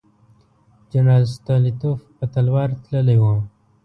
[0.91, 3.35] جنرال ستولیتوف په تلوار تللی وو.